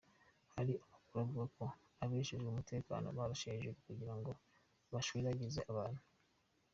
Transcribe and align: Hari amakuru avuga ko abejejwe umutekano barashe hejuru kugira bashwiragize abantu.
Hari 0.55 0.73
amakuru 0.83 1.17
avuga 1.23 1.45
ko 1.55 1.63
abejejwe 2.03 2.47
umutekano 2.49 3.07
barashe 3.17 3.47
hejuru 3.53 3.75
kugira 3.85 4.13
bashwiragize 4.93 5.61
abantu. 5.71 6.01